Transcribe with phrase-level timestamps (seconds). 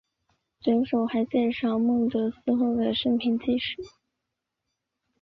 [0.61, 3.89] 卷首还介绍孟德斯鸠的生平事迹。